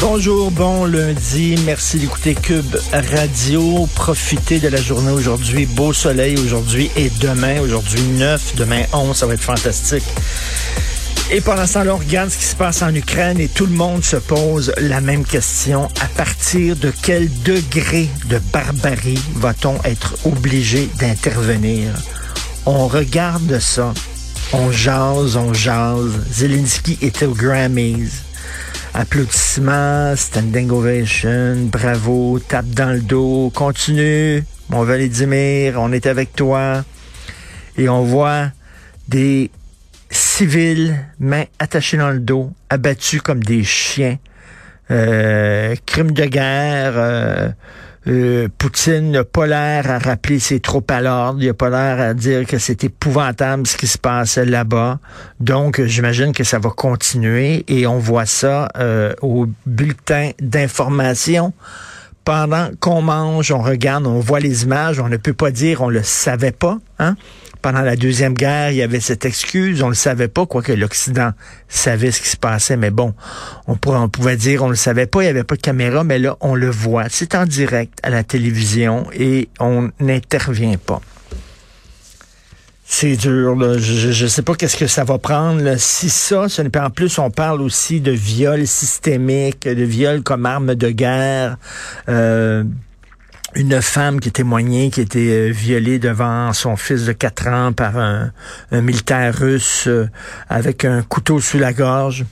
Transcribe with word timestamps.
Bonjour, 0.00 0.52
bon 0.52 0.84
lundi. 0.84 1.56
Merci 1.66 1.98
d'écouter 1.98 2.36
Cube 2.36 2.76
Radio. 2.92 3.88
Profitez 3.96 4.60
de 4.60 4.68
la 4.68 4.80
journée 4.80 5.10
aujourd'hui. 5.10 5.66
Beau 5.66 5.92
soleil 5.92 6.38
aujourd'hui 6.38 6.88
et 6.96 7.10
demain. 7.20 7.60
Aujourd'hui 7.60 8.00
9, 8.02 8.54
demain 8.54 8.82
11. 8.92 9.16
Ça 9.16 9.26
va 9.26 9.34
être 9.34 9.42
fantastique. 9.42 10.04
Et 11.32 11.40
pendant 11.40 11.66
ce 11.66 11.74
temps-là, 11.74 11.96
on 11.96 11.98
regarde 11.98 12.30
ce 12.30 12.38
qui 12.38 12.44
se 12.44 12.54
passe 12.54 12.80
en 12.82 12.94
Ukraine 12.94 13.40
et 13.40 13.48
tout 13.48 13.66
le 13.66 13.74
monde 13.74 14.04
se 14.04 14.16
pose 14.16 14.72
la 14.78 15.00
même 15.00 15.24
question. 15.24 15.88
À 16.00 16.06
partir 16.06 16.76
de 16.76 16.92
quel 17.02 17.28
degré 17.42 18.08
de 18.26 18.38
barbarie 18.52 19.20
va-t-on 19.34 19.82
être 19.82 20.14
obligé 20.24 20.88
d'intervenir? 21.00 21.92
On 22.66 22.86
regarde 22.86 23.58
ça. 23.58 23.92
On 24.52 24.70
jase, 24.70 25.36
on 25.36 25.52
jase. 25.52 26.20
Zelensky 26.30 26.98
était 27.02 27.26
au 27.26 27.34
Grammys 27.34 28.27
applaudissements, 28.98 30.16
standing 30.16 30.72
ovation, 30.72 31.70
bravo, 31.70 32.40
tape 32.40 32.66
dans 32.66 32.92
le 32.92 33.00
dos, 33.00 33.52
continue, 33.54 34.42
mon 34.70 34.82
Vladimir, 34.82 35.74
on 35.76 35.92
est 35.92 36.06
avec 36.06 36.34
toi. 36.34 36.84
Et 37.76 37.88
on 37.88 38.02
voit 38.02 38.50
des 39.06 39.52
civils, 40.10 40.98
mains 41.20 41.44
attachées 41.60 41.96
dans 41.96 42.10
le 42.10 42.18
dos, 42.18 42.52
abattus 42.70 43.22
comme 43.22 43.44
des 43.44 43.62
chiens. 43.62 44.18
Euh, 44.90 45.76
crime 45.86 46.10
de 46.10 46.24
guerre, 46.24 46.94
euh, 46.96 47.50
euh, 48.06 48.48
Poutine 48.56 49.10
n'a 49.10 49.24
pas 49.24 49.46
l'air 49.46 49.90
à 49.90 49.98
rappeler 49.98 50.38
ses 50.38 50.60
troupes 50.60 50.90
à 50.90 51.00
l'ordre. 51.00 51.40
Il 51.42 51.46
n'a 51.46 51.54
pas 51.54 51.70
l'air 51.70 52.00
à 52.00 52.14
dire 52.14 52.46
que 52.46 52.58
c'est 52.58 52.84
épouvantable 52.84 53.66
ce 53.66 53.76
qui 53.76 53.86
se 53.86 53.98
passe 53.98 54.38
là-bas. 54.38 54.98
Donc, 55.40 55.82
j'imagine 55.82 56.32
que 56.32 56.44
ça 56.44 56.58
va 56.58 56.70
continuer 56.70 57.64
et 57.68 57.86
on 57.86 57.98
voit 57.98 58.26
ça 58.26 58.68
euh, 58.78 59.14
au 59.22 59.46
bulletin 59.66 60.30
d'information. 60.40 61.52
Pendant 62.24 62.68
qu'on 62.78 63.00
mange, 63.00 63.52
on 63.52 63.62
regarde, 63.62 64.06
on 64.06 64.20
voit 64.20 64.40
les 64.40 64.64
images, 64.64 65.00
on 65.00 65.08
ne 65.08 65.16
peut 65.16 65.32
pas 65.32 65.50
dire 65.50 65.80
on 65.80 65.88
le 65.88 66.02
savait 66.02 66.52
pas. 66.52 66.78
Hein? 66.98 67.16
Pendant 67.60 67.82
la 67.82 67.96
Deuxième 67.96 68.34
Guerre, 68.34 68.70
il 68.70 68.76
y 68.76 68.82
avait 68.82 69.00
cette 69.00 69.24
excuse, 69.24 69.82
on 69.82 69.88
le 69.88 69.94
savait 69.94 70.28
pas, 70.28 70.46
quoique 70.46 70.72
l'Occident 70.72 71.32
savait 71.68 72.12
ce 72.12 72.20
qui 72.20 72.28
se 72.28 72.36
passait, 72.36 72.76
mais 72.76 72.90
bon, 72.90 73.14
on, 73.66 73.76
pouvait 73.76 74.36
dire 74.36 74.62
on 74.62 74.68
le 74.68 74.76
savait 74.76 75.06
pas, 75.06 75.22
il 75.22 75.26
y 75.26 75.28
avait 75.28 75.44
pas 75.44 75.56
de 75.56 75.60
caméra, 75.60 76.04
mais 76.04 76.18
là, 76.18 76.36
on 76.40 76.54
le 76.54 76.70
voit. 76.70 77.06
C'est 77.08 77.34
en 77.34 77.46
direct 77.46 77.98
à 78.02 78.10
la 78.10 78.22
télévision 78.22 79.06
et 79.12 79.48
on 79.58 79.90
n'intervient 79.98 80.76
pas. 80.76 81.00
C'est 82.90 83.16
dur, 83.16 83.54
là. 83.54 83.76
Je 83.76 84.24
ne 84.24 84.28
sais 84.28 84.42
pas 84.42 84.54
qu'est-ce 84.54 84.76
que 84.76 84.86
ça 84.86 85.04
va 85.04 85.18
prendre. 85.18 85.60
Là. 85.62 85.76
Si 85.76 86.08
ça, 86.08 86.48
ce 86.48 86.62
n'est 86.62 86.76
en 86.78 86.88
plus, 86.88 87.18
on 87.18 87.30
parle 87.30 87.60
aussi 87.60 88.00
de 88.00 88.12
viol 88.12 88.66
systémique, 88.66 89.68
de 89.68 89.84
viol 89.84 90.22
comme 90.22 90.46
arme 90.46 90.74
de 90.74 90.88
guerre. 90.88 91.58
Euh, 92.08 92.64
une 93.54 93.80
femme 93.80 94.20
qui 94.20 94.30
témoignait 94.30 94.90
qui 94.90 95.00
était 95.00 95.50
violée 95.50 95.98
devant 95.98 96.52
son 96.52 96.76
fils 96.76 97.06
de 97.06 97.12
4 97.12 97.48
ans 97.48 97.72
par 97.72 97.96
un, 97.96 98.30
militaire 98.72 99.34
russe 99.34 99.84
euh, 99.86 100.08
avec 100.48 100.84
un 100.84 101.02
couteau 101.02 101.40
sous 101.40 101.58
la 101.58 101.72
gorge. 101.72 102.24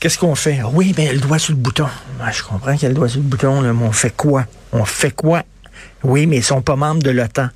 Qu'est-ce 0.00 0.18
qu'on 0.18 0.34
fait? 0.34 0.60
Oui, 0.72 0.92
ben, 0.94 1.08
elle 1.10 1.20
doit 1.20 1.38
sur 1.38 1.54
le 1.54 1.58
bouton. 1.58 1.86
Ben, 2.18 2.30
je 2.30 2.42
comprends 2.42 2.76
qu'elle 2.76 2.94
doit 2.94 3.08
sur 3.08 3.20
le 3.20 3.26
bouton, 3.26 3.62
mais 3.62 3.70
on 3.70 3.92
fait 3.92 4.14
quoi? 4.14 4.44
On 4.72 4.84
fait 4.84 5.10
quoi? 5.10 5.42
Oui, 6.02 6.26
mais 6.26 6.36
ils 6.36 6.44
sont 6.44 6.60
pas 6.60 6.76
membres 6.76 7.02
de 7.02 7.10
l'OTAN. 7.10 7.48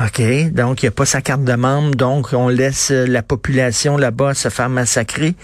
OK, 0.00 0.20
donc 0.52 0.82
il 0.82 0.86
n'y 0.86 0.88
a 0.88 0.92
pas 0.92 1.06
sa 1.06 1.20
carte 1.20 1.44
de 1.44 1.54
membre, 1.54 1.94
donc 1.94 2.32
on 2.32 2.48
laisse 2.48 2.90
la 2.90 3.22
population 3.22 3.96
là-bas 3.96 4.34
se 4.34 4.48
faire 4.48 4.68
massacrer. 4.68 5.36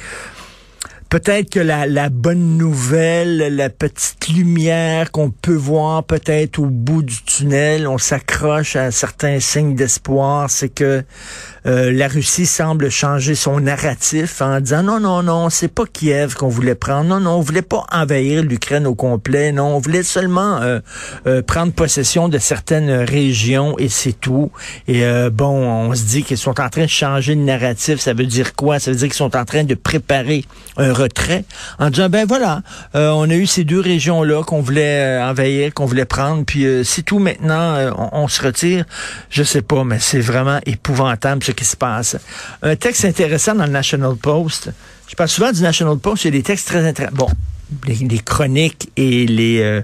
Peut-être 1.11 1.51
que 1.51 1.59
la, 1.59 1.87
la, 1.87 2.09
bonne 2.09 2.57
nouvelle, 2.57 3.57
la 3.57 3.69
petite 3.69 4.29
lumière 4.29 5.11
qu'on 5.11 5.31
peut 5.31 5.57
voir 5.57 6.05
peut-être 6.05 6.61
au 6.61 6.67
bout 6.67 7.03
du 7.03 7.21
tunnel, 7.25 7.89
on 7.89 7.99
s'accroche 7.99 8.77
à 8.77 8.93
certains 8.93 9.41
signes 9.41 9.75
d'espoir, 9.75 10.49
c'est 10.49 10.69
que 10.69 11.03
euh, 11.67 11.91
la 11.91 12.07
Russie 12.07 12.47
semble 12.47 12.91
changer 12.91 13.35
son 13.35 13.59
narratif 13.59 14.41
en 14.41 14.61
disant 14.61 14.85
non, 14.85 15.01
non, 15.01 15.25
non, 15.25 15.51
c'est 15.51 15.67
pas 15.67 15.83
Kiev 15.93 16.35
qu'on 16.35 16.49
voulait 16.49 16.77
prendre, 16.77 17.09
non, 17.09 17.19
non, 17.19 17.33
on 17.33 17.41
voulait 17.41 17.61
pas 17.61 17.85
envahir 17.91 18.45
l'Ukraine 18.45 18.87
au 18.87 18.95
complet, 18.95 19.51
non, 19.51 19.75
on 19.75 19.79
voulait 19.81 20.05
seulement 20.05 20.59
euh, 20.63 20.79
euh, 21.27 21.43
prendre 21.43 21.73
possession 21.73 22.29
de 22.29 22.39
certaines 22.39 22.91
régions 22.93 23.77
et 23.79 23.89
c'est 23.89 24.13
tout. 24.13 24.53
Et 24.87 25.03
bon, 25.33 25.89
on 25.89 25.95
se 25.95 26.05
dit 26.05 26.23
qu'ils 26.23 26.39
sont 26.39 26.61
en 26.61 26.69
train 26.69 26.85
de 26.85 26.87
changer 26.87 27.35
le 27.35 27.43
narratif, 27.43 27.99
ça 27.99 28.15
veut 28.15 28.27
dire 28.27 28.55
quoi? 28.55 28.79
Ça 28.79 28.93
veut 28.93 28.97
dire 28.97 29.09
qu'ils 29.09 29.17
sont 29.17 29.37
en 29.37 29.45
train 29.45 29.65
de 29.65 29.75
préparer 29.75 30.45
un 30.77 31.00
retrait 31.03 31.45
en 31.79 31.91
disant 31.91 32.09
ben 32.09 32.27
voilà, 32.27 32.63
on 32.95 33.29
a 33.31 33.35
eu 33.35 33.47
ces 33.47 33.65
deux 33.65 33.81
régions-là 33.81 34.43
qu'on 34.43 34.61
voulait 34.61 35.21
envahir, 35.23 35.73
qu'on 35.75 35.87
voulait 35.87 36.05
prendre, 36.05 36.45
puis 36.45 36.67
c'est 36.85 37.03
tout 37.03 37.19
maintenant, 37.19 37.77
on, 37.97 38.25
on, 38.25 38.29
se 38.29 38.43
retire. 38.43 38.85
Je 39.31 39.43
sais 39.43 39.63
pas, 39.63 39.85
mais 39.85 39.99
c'est 39.99 40.21
vraiment 40.21 40.61
épouvantable 40.67 41.43
qui 41.43 41.65
se 41.65 41.77
passe. 41.77 42.17
Un 42.63 42.77
texte 42.77 43.05
intéressant 43.05 43.55
dans 43.55 43.67
le 43.67 43.73
National 43.73 44.17
Post. 44.17 44.71
Je 45.09 45.15
parle 45.15 45.29
souvent 45.29 45.53
du 45.53 45.63
National 45.63 45.99
Post, 45.99 46.25
il 46.25 46.29
y 46.29 46.29
a 46.29 46.39
des 46.39 46.43
textes 46.43 46.69
très 46.69 46.87
intéressants. 46.87 47.17
Bon, 47.17 47.29
les, 47.87 48.19
chroniques 48.19 48.91
et 48.97 49.27
les, 49.27 49.61
euh, 49.61 49.83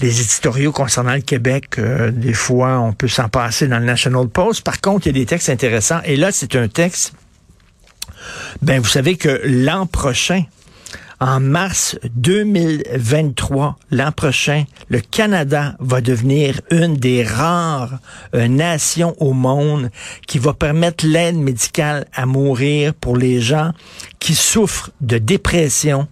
les 0.00 0.20
éditoriaux 0.20 0.72
concernant 0.72 1.14
le 1.14 1.20
Québec, 1.20 1.78
euh, 1.78 2.10
des 2.10 2.32
fois, 2.32 2.78
on 2.80 2.92
peut 2.92 3.08
s'en 3.08 3.28
passer 3.28 3.66
dans 3.66 3.78
le 3.78 3.84
National 3.84 4.28
Post. 4.28 4.62
Par 4.62 4.80
contre, 4.80 5.06
il 5.06 5.16
y 5.16 5.18
a 5.18 5.20
des 5.20 5.26
textes 5.26 5.48
intéressants. 5.48 6.00
Et 6.04 6.16
là, 6.16 6.32
c'est 6.32 6.56
un 6.56 6.68
texte, 6.68 7.14
ben, 8.62 8.80
vous 8.80 8.88
savez 8.88 9.16
que 9.16 9.40
l'an 9.44 9.86
prochain, 9.86 10.44
en 11.20 11.40
mars 11.40 11.96
2023, 12.16 13.78
l'an 13.90 14.12
prochain, 14.12 14.64
le 14.88 15.00
Canada 15.00 15.76
va 15.80 16.00
devenir 16.00 16.60
une 16.70 16.96
des 16.96 17.22
rares 17.22 17.98
euh, 18.34 18.48
nations 18.48 19.14
au 19.20 19.32
monde 19.32 19.90
qui 20.26 20.38
va 20.38 20.52
permettre 20.52 21.06
l'aide 21.06 21.36
médicale 21.36 22.06
à 22.14 22.26
mourir 22.26 22.94
pour 22.94 23.16
les 23.16 23.40
gens 23.40 23.72
qui 24.18 24.34
souffrent 24.34 24.90
de 25.00 25.18
dépression, 25.18 26.08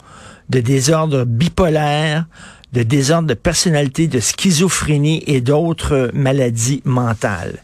de 0.48 0.60
désordre 0.60 1.24
bipolaire, 1.24 2.24
de 2.72 2.82
désordre 2.82 3.28
de 3.28 3.34
personnalité, 3.34 4.06
de 4.06 4.20
schizophrénie 4.20 5.22
et 5.26 5.40
d'autres 5.40 6.10
maladies 6.14 6.80
mentales. 6.84 7.58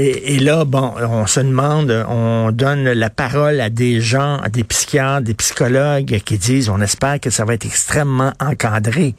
Et, 0.00 0.38
là, 0.38 0.64
bon, 0.64 0.92
on 0.96 1.26
se 1.26 1.40
demande, 1.40 1.90
on 2.08 2.52
donne 2.52 2.84
la 2.84 3.10
parole 3.10 3.60
à 3.60 3.68
des 3.68 4.00
gens, 4.00 4.36
à 4.36 4.48
des 4.48 4.62
psychiatres, 4.62 5.22
des 5.22 5.34
psychologues 5.34 6.20
qui 6.24 6.38
disent, 6.38 6.68
on 6.68 6.80
espère 6.80 7.18
que 7.18 7.30
ça 7.30 7.44
va 7.44 7.54
être 7.54 7.66
extrêmement 7.66 8.32
encadré. 8.38 9.16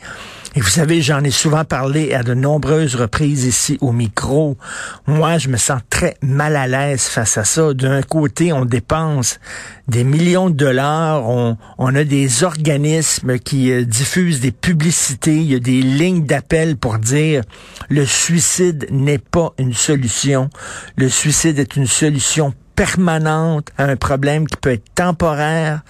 Et 0.56 0.62
vous 0.62 0.70
savez, 0.70 1.04
j'en 1.04 1.24
ai 1.24 1.30
souvent 1.30 1.64
parlé 1.64 2.14
à 2.14 2.24
de 2.24 2.34
nombreuses 2.34 2.96
reprises 2.96 3.46
ici 3.46 3.78
au 3.82 3.92
micro. 3.92 4.58
Moi, 5.06 5.38
je 5.38 5.48
me 5.48 5.58
sens 5.58 5.80
très 5.92 6.18
mal 6.24 6.56
à 6.56 6.66
l'aise 6.66 7.04
face 7.04 7.38
à 7.38 7.44
ça. 7.44 7.76
D'un 7.76 8.02
côté, 8.02 8.52
on 8.52 8.66
dépense 8.66 9.40
des 9.88 10.04
millions 10.04 10.50
de 10.50 10.56
dollars, 10.56 11.30
on, 11.30 11.58
on 11.78 11.94
a 11.94 12.04
des 12.04 12.44
organismes 12.44 13.38
qui 13.38 13.72
euh, 13.72 13.86
diffusent 13.86 14.40
des 14.40 14.52
publicités, 14.52 15.36
il 15.36 15.52
y 15.52 15.56
a 15.56 15.60
des 15.60 15.82
lignes 15.82 16.26
d'appel 16.26 16.78
pour 16.78 16.98
dire 16.98 17.44
le 17.88 18.06
suicide 18.06 18.88
n'est 18.90 19.20
pas 19.20 19.54
une 19.60 19.74
solution. 19.74 20.50
Le 20.96 21.10
suicide 21.10 21.60
est 21.60 21.76
une 21.76 21.88
solution 21.88 22.54
permanente 22.76 23.70
à 23.78 23.84
un 23.84 23.98
problème 23.98 24.48
qui 24.48 24.56
peut 24.56 24.72
être 24.72 24.94
temporaire. 24.96 25.82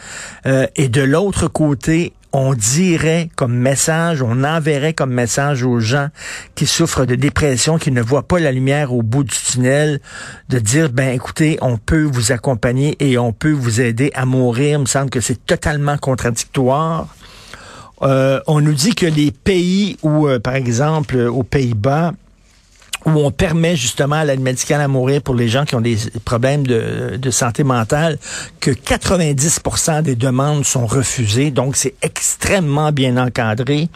Euh, 0.48 0.66
et 0.76 0.90
de 0.90 1.02
l'autre 1.02 1.48
côté, 1.48 2.14
on 2.32 2.54
dirait 2.54 3.30
comme 3.36 3.56
message, 3.56 4.22
on 4.22 4.44
enverrait 4.44 4.94
comme 4.94 5.12
message 5.12 5.64
aux 5.64 5.80
gens 5.80 6.10
qui 6.56 6.68
souffrent 6.68 7.06
de 7.06 7.16
dépression, 7.16 7.78
qui 7.78 7.92
ne 7.92 8.02
voient 8.02 8.28
pas 8.28 8.40
la 8.40 8.52
lumière 8.52 8.94
au 8.94 9.02
bout 9.02 9.24
du 9.24 9.36
tunnel, 9.36 10.00
de 10.50 10.60
dire, 10.60 10.92
ben 10.92 11.14
écoutez, 11.14 11.58
on 11.62 11.78
peut 11.78 12.04
vous 12.04 12.32
accompagner 12.32 12.96
et 13.00 13.18
on 13.18 13.34
peut 13.34 13.52
vous 13.52 13.82
aider 13.82 14.12
à 14.14 14.26
mourir. 14.26 14.78
Il 14.78 14.82
me 14.82 14.86
semble 14.86 15.10
que 15.10 15.22
c'est 15.22 15.46
totalement 15.46 15.98
contradictoire. 15.98 17.08
Euh, 18.02 18.40
on 18.48 18.62
nous 18.62 18.74
dit 18.74 18.96
que 18.96 19.06
les 19.06 19.32
pays 19.32 19.98
où, 20.04 20.28
euh, 20.28 20.40
par 20.40 20.56
exemple, 20.56 21.18
aux 21.18 21.44
Pays-Bas, 21.44 22.14
où 23.06 23.12
on 23.12 23.32
permet 23.32 23.76
justement 23.76 24.24
l'aide 24.24 24.42
médicale 24.42 24.82
à 24.82 24.88
mourir 24.88 25.22
pour 25.22 25.36
les 25.36 25.48
gens 25.48 25.66
qui 25.66 25.76
ont 25.76 25.82
des 25.82 25.98
problèmes 26.26 26.68
de, 26.68 27.18
de 27.18 27.32
santé 27.32 27.64
mentale, 27.64 28.18
que 28.60 28.72
90% 28.72 30.02
des 30.02 30.16
demandes 30.16 30.66
sont 30.66 30.86
refusées. 30.86 31.52
Donc, 31.52 31.76
c'est 31.76 31.96
extrêmement 32.02 32.92
bien 32.92 33.18
encadré. 33.18 33.90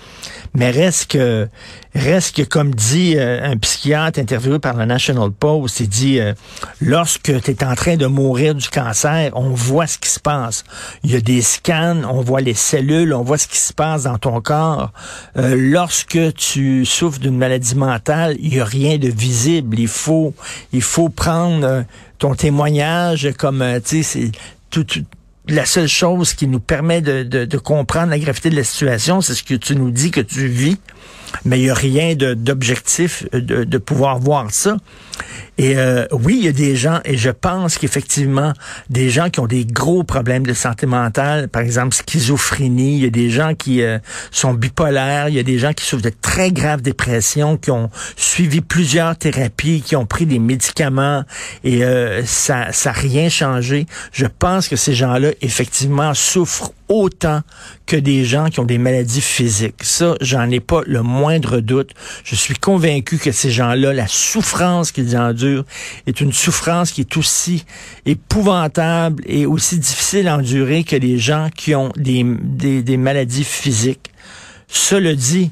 Mais 0.54 0.72
reste 0.72 1.12
que 1.12 1.48
Reste 1.96 2.38
que, 2.38 2.42
comme 2.42 2.74
dit 2.74 3.16
euh, 3.18 3.44
un 3.44 3.56
psychiatre 3.58 4.20
interviewé 4.20 4.58
par 4.58 4.76
le 4.76 4.86
National 4.86 5.30
Post, 5.32 5.80
il 5.80 5.90
dit, 5.90 6.20
euh, 6.20 6.34
lorsque 6.82 7.42
tu 7.42 7.52
es 7.52 7.64
en 7.64 7.76
train 7.76 7.98
de 7.98 8.08
mourir 8.08 8.56
du 8.56 8.68
cancer, 8.68 9.32
on 9.36 9.50
voit 9.50 9.86
ce 9.86 10.00
qui 10.00 10.10
se 10.10 10.20
passe. 10.20 10.64
Il 11.04 11.12
y 11.12 11.16
a 11.16 11.22
des 11.22 11.44
scans, 11.44 12.02
on 12.10 12.22
voit 12.22 12.42
les 12.42 12.56
cellules, 12.56 13.14
on 13.14 13.22
voit 13.22 13.38
ce 13.38 13.48
qui 13.48 13.60
se 13.60 13.74
passe 13.74 14.04
dans 14.04 14.18
ton 14.18 14.42
corps. 14.42 14.92
Euh, 15.38 15.56
lorsque 15.56 16.34
tu 16.34 16.84
souffres 16.84 17.20
d'une 17.20 17.38
maladie 17.38 17.76
mentale, 17.76 18.38
il 18.40 18.56
y 18.56 18.60
a 18.60 18.66
rien 18.66 18.98
de 18.98 19.10
visible. 19.10 19.80
Il 19.80 19.88
faut, 19.88 20.34
il 20.72 20.82
faut 20.82 21.10
prendre 21.10 21.86
ton 22.18 22.34
témoignage 22.34 23.30
comme, 23.38 23.64
tu 23.86 24.02
sais, 24.02 24.04
c'est 24.04 24.32
tout, 24.72 24.86
la 25.48 25.66
seule 25.66 25.88
chose 25.88 26.34
qui 26.34 26.48
nous 26.48 26.60
permet 26.60 27.02
de, 27.02 27.24
de 27.24 27.58
comprendre 27.58 28.10
la 28.10 28.18
gravité 28.18 28.50
de 28.50 28.56
la 28.56 28.64
situation, 28.64 29.22
c'est 29.22 29.36
ce 29.36 29.44
que 29.44 29.56
tu 29.56 29.76
nous 29.76 29.92
dis 29.92 30.10
que 30.10 30.22
tu 30.22 30.48
vis 30.48 30.78
mais 31.46 31.60
il 31.60 31.64
n'y 31.64 31.70
a 31.70 31.74
rien 31.74 32.16
d'objectif 32.16 33.26
de, 33.32 33.64
de, 33.64 33.78
pouvoir 33.78 34.20
voir 34.20 34.52
ça. 34.52 34.78
Et 35.58 35.78
euh, 35.78 36.08
oui, 36.12 36.38
il 36.40 36.46
y 36.46 36.48
a 36.48 36.52
des 36.54 36.76
gens, 36.76 37.00
et 37.06 37.18
je 37.18 37.30
pense 37.30 37.78
qu'effectivement, 37.78 38.54
des 38.90 39.10
gens 39.10 39.30
qui 39.30 39.40
ont 39.40 39.46
des 39.46 39.66
gros 39.66 40.04
problèmes 40.04 40.46
de 40.46 40.54
santé 40.54 40.88
mentale, 40.88 41.48
par 41.48 41.62
exemple 41.62 41.96
schizophrénie, 41.96 42.96
il 42.98 43.04
y 43.04 43.06
a 43.06 43.12
des 43.12 43.30
gens 43.30 43.54
qui 43.54 43.84
euh, 43.84 44.00
sont 44.32 44.54
bipolaires, 44.54 45.30
il 45.30 45.36
y 45.36 45.40
a 45.40 45.44
des 45.44 45.60
gens 45.60 45.74
qui 45.74 45.86
souffrent 45.86 46.04
de 46.04 46.12
très 46.22 46.52
graves 46.52 46.82
dépressions, 46.82 47.58
qui 47.58 47.70
ont 47.70 47.92
suivi 48.16 48.62
plusieurs 48.62 49.16
thérapies, 49.16 49.84
qui 49.86 49.96
ont 49.96 50.08
pris 50.08 50.26
des 50.26 50.40
médicaments, 50.40 51.24
et 51.64 51.84
euh, 51.84 52.26
ça 52.26 52.70
n'a 52.86 52.92
rien 52.92 53.30
changé. 53.30 53.86
Je 54.12 54.26
pense 54.26 54.68
que 54.68 54.76
ces 54.76 54.96
gens-là, 54.96 55.30
effectivement, 55.42 56.16
souffrent 56.16 56.72
autant 56.90 57.42
que 57.86 57.96
des 57.96 58.26
gens 58.26 58.50
qui 58.50 58.60
ont 58.60 58.66
des 58.66 58.78
maladies 58.78 59.22
physiques. 59.22 59.84
Ça, 59.84 60.16
j'en 60.22 60.50
ai 60.50 60.60
pas 60.60 60.82
le 60.86 61.02
moindre 61.02 61.60
doute. 61.60 61.92
Je 62.24 62.36
suis 62.36 62.56
convaincu 62.56 63.18
que 63.18 63.32
ces 63.32 63.52
gens-là, 63.52 63.94
la 63.94 64.08
souffrance 64.08 64.92
qu'ils 64.92 65.18
endurent 65.18 65.66
est 66.08 66.22
une 66.22 66.34
souffrance 66.34 66.92
qui 66.92 67.02
est 67.02 67.18
aussi 67.18 67.66
épouvantable 68.06 69.24
et 69.26 69.46
aussi 69.46 69.80
difficile 69.80 70.28
à 70.28 70.38
endurer 70.38 70.84
que 70.84 70.96
les 70.96 71.18
gens 71.18 71.50
qui 71.56 71.76
ont 71.76 71.92
des, 71.96 72.24
des, 72.24 72.98
maladies 72.98 73.44
physiques. 73.44 74.12
Cela 74.68 75.16
dit, 75.16 75.52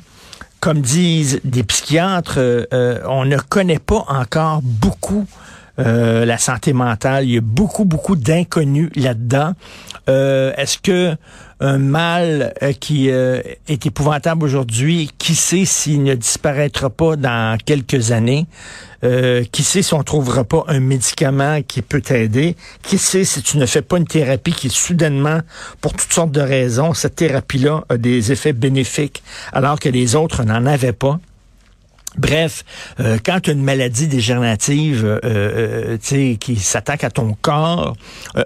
comme 0.60 0.82
disent 0.82 1.40
des 1.44 1.64
psychiatres, 1.64 2.36
euh, 2.38 2.66
euh, 2.74 3.00
on 3.08 3.26
ne 3.26 3.38
connaît 3.38 3.80
pas 3.80 4.06
encore 4.08 4.62
beaucoup 4.62 5.26
euh, 5.86 6.26
la 6.26 6.38
santé 6.38 6.74
mentale. 6.74 7.26
Il 7.26 7.32
y 7.32 7.38
a 7.38 7.42
beaucoup, 7.42 7.86
beaucoup 7.86 8.16
d'inconnus 8.16 8.90
là-dedans. 8.96 9.54
Euh, 10.10 10.54
est-ce 10.58 10.78
que 10.78 11.16
un 11.60 11.78
mal 11.78 12.54
euh, 12.64 12.74
qui 12.74 13.08
est 13.10 13.86
épouvantable 13.86 14.44
aujourd'hui, 14.44 15.12
qui 15.18 15.36
sait 15.36 15.66
s'il 15.66 16.04
ne 16.04 16.16
disparaîtra 16.16 16.90
pas 16.90 17.16
dans 17.16 17.58
quelques 17.64 18.12
années? 18.12 18.48
qui 19.52 19.64
sait 19.64 19.82
si 19.82 19.96
on 19.96 20.04
trouvera 20.04 20.44
pas 20.44 20.64
un 20.68 20.80
médicament 20.80 21.64
qui 21.68 21.82
peut 21.82 22.02
t'aider? 22.02 22.56
Qui 22.84 23.00
sait 23.00 23.24
si 23.24 23.42
tu 23.42 23.58
ne 23.58 23.66
fais 23.66 23.82
pas 23.82 23.98
une 23.98 24.06
thérapie 24.06 24.54
qui 24.54 24.70
soudainement, 24.70 25.40
pour 25.82 25.94
toutes 25.94 26.14
sortes 26.14 26.32
de 26.32 26.40
raisons, 26.40 26.94
cette 26.94 27.16
thérapie-là 27.16 27.84
a 27.90 27.98
des 27.98 28.32
effets 28.32 28.54
bénéfiques 28.54 29.24
alors 29.54 29.80
que 29.80 29.90
les 29.90 30.16
autres 30.16 30.44
n'en 30.44 30.68
avaient 30.68 30.94
pas? 30.94 31.20
Bref, 32.18 32.66
euh, 33.00 33.18
quand 33.24 33.48
une 33.48 33.64
maladie 33.64 34.08
dégénérative 34.08 35.06
euh, 35.06 35.20
euh, 35.24 36.36
qui 36.38 36.58
s'attaque 36.58 37.06
à 37.06 37.10
ton 37.10 37.38
corps, 37.42 37.96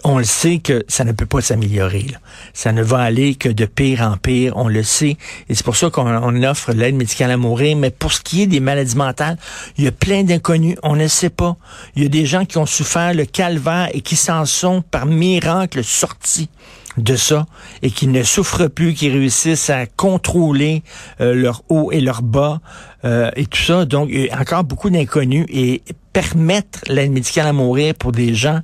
on 0.03 0.19
le 0.19 0.23
sait 0.23 0.59
que 0.59 0.85
ça 0.87 1.03
ne 1.03 1.11
peut 1.11 1.25
pas 1.25 1.41
s'améliorer. 1.41 2.05
Ça 2.53 2.71
ne 2.71 2.83
va 2.83 2.99
aller 2.99 3.33
que 3.33 3.49
de 3.49 3.65
pire 3.65 4.01
en 4.01 4.17
pire, 4.17 4.53
on 4.55 4.67
le 4.67 4.83
sait. 4.83 5.17
Et 5.49 5.55
c'est 5.55 5.65
pour 5.65 5.75
ça 5.75 5.89
qu'on 5.89 6.43
offre 6.43 6.73
l'aide 6.73 6.95
médicale 6.95 7.31
à 7.31 7.37
mourir. 7.37 7.75
Mais 7.75 7.89
pour 7.89 8.13
ce 8.13 8.21
qui 8.21 8.43
est 8.43 8.47
des 8.47 8.59
maladies 8.59 8.95
mentales, 8.95 9.37
il 9.79 9.85
y 9.85 9.87
a 9.87 9.91
plein 9.91 10.23
d'inconnus, 10.23 10.77
on 10.83 10.95
ne 10.95 11.07
sait 11.07 11.31
pas. 11.31 11.57
Il 11.95 12.03
y 12.03 12.05
a 12.05 12.09
des 12.09 12.27
gens 12.27 12.45
qui 12.45 12.59
ont 12.59 12.67
souffert 12.67 13.15
le 13.15 13.25
calvaire 13.25 13.89
et 13.93 14.01
qui 14.01 14.15
s'en 14.15 14.45
sont 14.45 14.83
par 14.83 15.07
miracle 15.07 15.83
sortis 15.83 16.49
de 16.97 17.15
ça 17.15 17.45
et 17.81 17.91
qui 17.91 18.07
ne 18.07 18.23
souffrent 18.23 18.67
plus, 18.67 18.93
qui 18.93 19.09
réussissent 19.09 19.69
à 19.69 19.85
contrôler 19.85 20.83
euh, 21.21 21.33
leur 21.33 21.63
haut 21.69 21.91
et 21.91 22.01
leur 22.01 22.21
bas 22.21 22.61
euh, 23.03 23.31
et 23.35 23.45
tout 23.45 23.61
ça. 23.61 23.85
Donc, 23.85 24.09
encore 24.39 24.63
beaucoup 24.63 24.89
d'inconnus 24.89 25.45
et 25.49 25.81
permettre 26.13 26.79
l'aide 26.87 27.11
médicale 27.11 27.47
à 27.47 27.53
mourir 27.53 27.93
pour 27.95 28.11
des 28.11 28.33
gens 28.33 28.61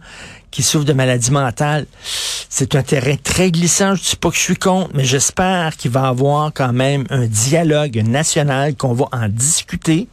qui 0.52 0.64
souffrent 0.64 0.86
de 0.86 0.94
maladies 0.94 1.32
mentales, 1.32 1.86
c'est 2.50 2.76
un 2.76 2.84
terrain 2.84 3.16
très 3.16 3.52
glissant. 3.52 3.96
Je 3.96 4.02
ne 4.02 4.06
dis 4.10 4.16
pas 4.18 4.30
que 4.30 4.36
je 4.36 4.42
suis 4.42 4.56
contre, 4.56 4.92
mais 4.94 5.06
j'espère 5.06 5.78
qu'il 5.78 5.92
va 5.92 6.02
y 6.02 6.06
avoir 6.06 6.52
quand 6.54 6.74
même 6.74 7.06
un 7.10 7.26
dialogue 7.26 8.04
national, 8.06 8.76
qu'on 8.76 8.94
va 8.94 9.06
en 9.14 9.30
discuter. 9.30 10.08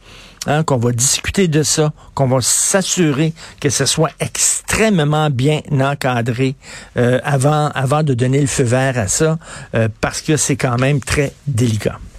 Hein, 0.47 0.63
qu'on 0.63 0.77
va 0.77 0.93
discuter 0.93 1.49
de 1.49 1.63
ça, 1.63 1.91
qu'on 2.15 2.27
va 2.27 2.37
s'assurer 2.41 3.33
que 3.59 3.69
ce 3.69 3.85
soit 3.85 4.11
extrêmement 4.21 5.29
bien 5.29 5.61
encadré 5.69 6.55
euh, 6.95 7.19
avant, 7.23 7.69
avant 7.75 8.03
de 8.03 8.13
donner 8.13 8.39
le 8.39 8.47
feu 8.47 8.63
vert 8.63 8.97
à 8.97 9.09
ça, 9.09 9.37
euh, 9.75 9.89
parce 9.99 10.21
que 10.21 10.37
c'est 10.37 10.55
quand 10.55 10.77
même 10.77 11.01
très 11.01 11.33
délicat. 11.45 11.99